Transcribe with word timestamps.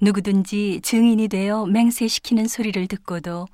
누구든지 0.00 0.80
증인이 0.82 1.28
되어 1.28 1.66
맹세시키는 1.66 2.48
소리를 2.48 2.86
듣고도 2.88 3.46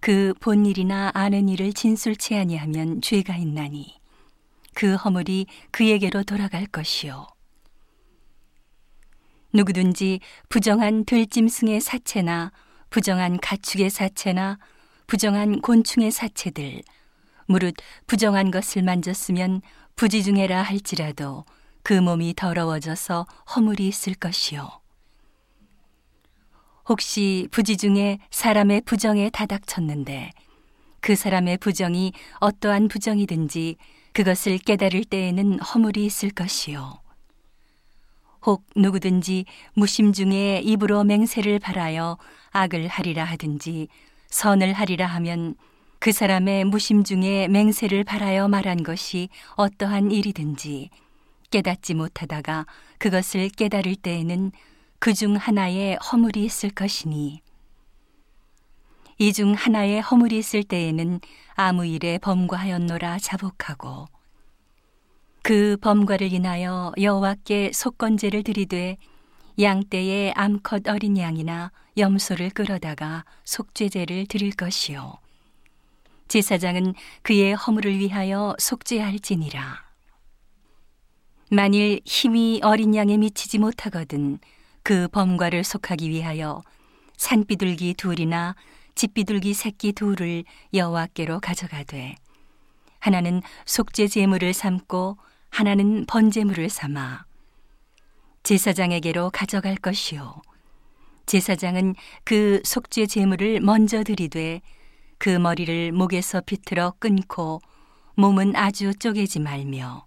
그 0.00 0.32
본 0.40 0.64
일이나 0.66 1.10
아는 1.14 1.48
일을 1.48 1.72
진술치 1.72 2.36
아니하면 2.36 3.00
죄가 3.00 3.36
있나니 3.36 3.98
그 4.74 4.94
허물이 4.94 5.46
그에게로 5.72 6.22
돌아갈 6.22 6.66
것이요. 6.66 7.26
누구든지 9.52 10.20
부정한 10.48 11.04
들짐승의 11.04 11.80
사체나 11.80 12.52
부정한 12.90 13.38
가축의 13.40 13.90
사체나 13.90 14.58
부정한 15.06 15.60
곤충의 15.62 16.10
사체들 16.10 16.82
무릇 17.46 17.74
부정한 18.06 18.50
것을 18.50 18.82
만졌으면 18.82 19.62
부지중해라 19.96 20.62
할지라도 20.62 21.44
그 21.82 21.94
몸이 21.94 22.34
더러워져서 22.36 23.26
허물이 23.56 23.88
있을 23.88 24.14
것이요 24.14 24.68
혹시 26.88 27.48
부지 27.50 27.76
중에 27.76 28.18
사람의 28.30 28.82
부정에 28.82 29.28
다닥쳤는데 29.30 30.30
그 31.00 31.14
사람의 31.16 31.58
부정이 31.58 32.12
어떠한 32.40 32.88
부정이든지 32.88 33.76
그것을 34.12 34.58
깨달을 34.58 35.04
때에는 35.04 35.60
허물이 35.60 36.04
있을 36.06 36.30
것이요. 36.30 37.00
혹 38.46 38.64
누구든지 38.74 39.44
무심 39.74 40.12
중에 40.12 40.60
입으로 40.64 41.04
맹세를 41.04 41.58
바라여 41.58 42.16
악을 42.50 42.88
하리라 42.88 43.24
하든지 43.24 43.88
선을 44.30 44.72
하리라 44.72 45.06
하면 45.06 45.54
그 45.98 46.12
사람의 46.12 46.64
무심 46.64 47.04
중에 47.04 47.48
맹세를 47.48 48.04
바라여 48.04 48.48
말한 48.48 48.82
것이 48.82 49.28
어떠한 49.56 50.10
일이든지 50.10 50.90
깨닫지 51.50 51.94
못하다가 51.94 52.66
그것을 52.98 53.48
깨달을 53.50 53.96
때에는 53.96 54.52
그 54.98 55.14
중 55.14 55.36
하나에 55.36 55.94
허물이 55.96 56.44
있을 56.44 56.70
것이니. 56.70 57.40
이 59.20 59.32
중 59.32 59.52
하나에 59.54 59.98
허물이 60.00 60.38
있을 60.38 60.62
때에는 60.62 61.20
아무 61.54 61.84
일에 61.86 62.18
범과하였노라 62.18 63.18
자복하고 63.18 64.06
그 65.42 65.76
범과를 65.80 66.32
인하여 66.32 66.92
여호와께 67.00 67.72
속건제를 67.72 68.44
드리되 68.44 68.96
양떼의 69.60 70.34
암컷 70.36 70.86
어린 70.88 71.18
양이나 71.18 71.72
염소를 71.96 72.50
끌어다가 72.50 73.24
속죄제를 73.44 74.26
드릴 74.26 74.52
것이요. 74.52 75.18
제사장은 76.28 76.94
그의 77.22 77.54
허물을 77.54 77.98
위하여 77.98 78.54
속죄할지니라. 78.60 79.88
만일 81.50 82.00
힘이 82.04 82.60
어린 82.62 82.94
양에 82.94 83.16
미치지 83.16 83.58
못하거든 83.58 84.38
그 84.82 85.08
범과를 85.08 85.64
속하기 85.64 86.08
위하여 86.10 86.62
산비둘기 87.16 87.94
둘이나 87.94 88.54
집비둘기 88.94 89.54
새끼 89.54 89.92
둘을 89.92 90.44
여호와께로 90.74 91.40
가져가되 91.40 92.16
하나는 93.00 93.42
속죄 93.64 94.08
제물을 94.08 94.52
삼고 94.52 95.18
하나는 95.50 96.04
번제물을 96.06 96.68
삼아 96.68 97.24
제사장에게로 98.42 99.30
가져갈 99.30 99.76
것이요. 99.76 100.40
제사장은 101.26 101.94
그 102.24 102.62
속죄 102.64 103.06
제물을 103.06 103.60
먼저 103.60 104.02
드리되 104.02 104.62
그 105.18 105.28
머리를 105.28 105.92
목에서 105.92 106.40
비틀어 106.40 106.94
끊고 106.98 107.60
몸은 108.14 108.56
아주 108.56 108.94
쪼개지 108.94 109.40
말며 109.40 110.06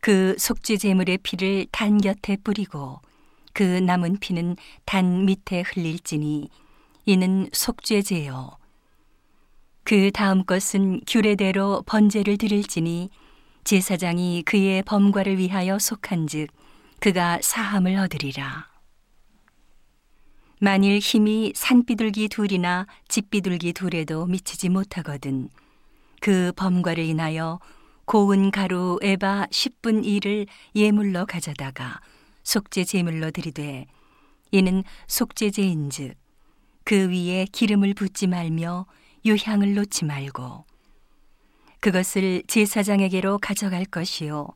그 0.00 0.36
속죄 0.38 0.76
제물의 0.76 1.18
피를 1.18 1.66
단 1.72 1.98
곁에 1.98 2.36
뿌리고 2.36 3.00
그 3.56 3.62
남은 3.62 4.18
피는 4.18 4.56
단 4.84 5.24
밑에 5.24 5.62
흘릴지니 5.62 6.50
이는 7.06 7.48
속죄제요. 7.54 8.58
그 9.82 10.10
다음 10.10 10.44
것은 10.44 11.00
규례대로 11.06 11.82
번제를 11.86 12.36
드릴지니 12.36 13.08
제사장이 13.64 14.42
그의 14.42 14.82
범과를 14.82 15.38
위하여 15.38 15.78
속한즉 15.78 16.50
그가 17.00 17.38
사함을 17.40 17.96
얻으리라. 17.96 18.68
만일 20.60 20.98
힘이 20.98 21.54
산비둘기 21.56 22.28
둘이나 22.28 22.86
집비둘기 23.08 23.72
둘에도 23.72 24.26
미치지 24.26 24.68
못하거든 24.68 25.48
그 26.20 26.52
범과를 26.56 27.02
인하여 27.02 27.60
고운 28.04 28.50
가루 28.50 28.98
에바 29.00 29.46
10분 29.50 30.04
1을 30.04 30.46
예물로 30.74 31.24
가져다가 31.24 32.02
속죄 32.46 32.84
제물로 32.84 33.32
드리되 33.32 33.86
이는 34.52 34.84
속죄제인즉 35.08 36.16
그 36.84 37.10
위에 37.10 37.44
기름을 37.50 37.94
붓지 37.94 38.28
말며 38.28 38.86
유향을 39.24 39.74
놓지 39.74 40.04
말고 40.04 40.64
그것을 41.80 42.44
제사장에게로 42.46 43.38
가져갈 43.38 43.84
것이요. 43.84 44.46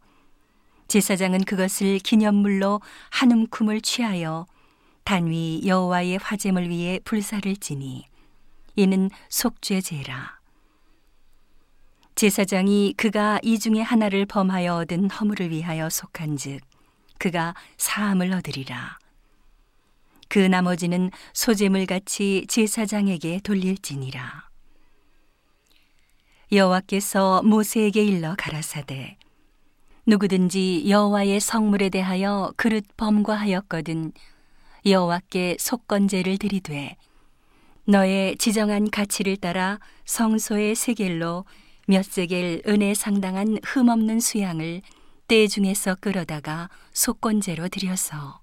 제사장은 0.87 1.41
그것을 1.41 1.99
기념물로 1.99 2.81
한 3.11 3.33
움큼을 3.33 3.81
취하여 3.81 4.47
단위 5.03 5.63
여호와의 5.67 6.19
화제물 6.19 6.71
위에 6.71 7.01
불사를 7.05 7.57
지니 7.57 8.07
이는 8.77 9.11
속죄제라. 9.29 10.39
제사장이 12.15 12.95
그가 12.97 13.41
이 13.43 13.59
중에 13.59 13.81
하나를 13.81 14.27
범하여 14.27 14.77
얻은 14.77 15.11
허물을 15.11 15.51
위하여 15.51 15.91
속한즉 15.91 16.71
그가 17.21 17.55
사함을 17.77 18.33
얻으리라. 18.33 18.99
그 20.29 20.39
나머지는 20.39 21.11
소재물 21.35 21.85
같이 21.85 22.47
제사장에게 22.49 23.41
돌릴지니라. 23.45 24.49
여호와께서 26.51 27.43
모세에게 27.43 28.03
일러 28.03 28.35
가라사대 28.37 29.19
누구든지 30.07 30.87
여호와의 30.89 31.39
성물에 31.39 31.91
대하여 31.91 32.53
그릇 32.57 32.85
범과하였거든 32.97 34.13
여호와께 34.87 35.59
속건제를 35.61 36.39
드리되 36.39 36.97
너의 37.85 38.37
지정한 38.39 38.91
가치를 38.91 39.37
따라 39.37 39.79
성소의 40.07 40.75
세겔로 40.75 41.45
몇 41.87 42.05
세겔 42.05 42.63
은혜 42.67 42.95
상당한 42.95 43.59
흠없는 43.63 44.19
수양을 44.21 44.81
때 45.31 45.47
중에서 45.47 45.95
끌어다가 45.95 46.69
속건제로 46.93 47.69
드려서 47.69 48.41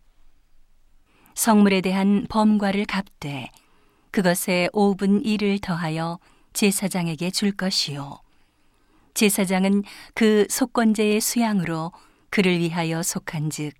성물에 1.35 1.81
대한 1.81 2.25
범과를 2.29 2.85
갚되 2.85 3.49
그것에 4.11 4.69
5분 4.71 5.25
1을 5.25 5.61
더하여 5.61 6.17
제사장에게 6.53 7.29
줄 7.31 7.51
것이요. 7.51 8.21
제사장은 9.15 9.83
그 10.13 10.47
속건제의 10.49 11.19
수양으로 11.19 11.91
그를 12.29 12.57
위하여 12.57 13.03
속한즉 13.03 13.73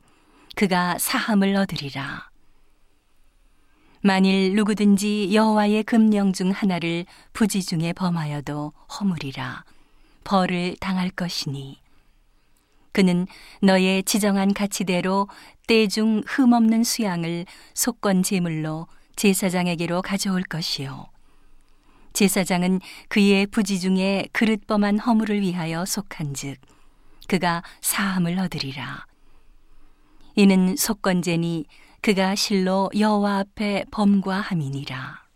그가 0.57 0.97
사함을 0.97 1.55
얻으리라. 1.55 2.29
만일 4.01 4.53
누구든지 4.53 5.33
여호와의 5.33 5.83
금령 5.83 6.33
중 6.33 6.51
하나를 6.51 7.05
부지 7.31 7.63
중에 7.63 7.93
범하여도 7.93 8.73
허물이라. 8.99 9.63
벌을 10.25 10.75
당할 10.81 11.09
것이니 11.09 11.86
그는 12.97 13.27
너의 13.61 14.01
지정한 14.01 14.55
가치대로 14.55 15.27
때중 15.67 16.23
흠없는 16.25 16.83
수양을 16.83 17.45
속건 17.75 18.23
제물로 18.23 18.87
제사장에게로 19.15 20.01
가져올 20.01 20.41
것이요. 20.41 21.05
제사장은 22.13 22.81
그의 23.07 23.45
부지 23.45 23.79
중에 23.79 24.27
그릇범한 24.31 24.97
허물을 24.97 25.41
위하여 25.41 25.85
속한즉 25.85 26.57
그가 27.27 27.61
사함을 27.81 28.39
얻으리라. 28.39 29.05
이는 30.35 30.75
속건제니 30.75 31.65
그가 32.01 32.33
실로 32.33 32.89
여호와 32.97 33.37
앞에 33.37 33.85
범과함이니라. 33.91 35.26